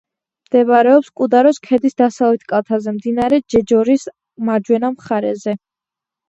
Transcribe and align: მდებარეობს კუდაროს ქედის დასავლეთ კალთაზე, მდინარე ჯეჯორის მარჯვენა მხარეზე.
მდებარეობს 0.45 1.11
კუდაროს 1.19 1.59
ქედის 1.67 1.97
დასავლეთ 2.01 2.45
კალთაზე, 2.53 2.95
მდინარე 2.95 3.39
ჯეჯორის 3.55 4.07
მარჯვენა 4.49 4.93
მხარეზე. 4.97 5.57